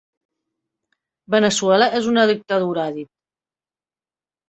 Veneçuela 1.35 1.91
és 2.01 2.09
una 2.15 2.27
dictadura, 2.35 2.89
ha 2.91 2.99
dit. 3.01 3.15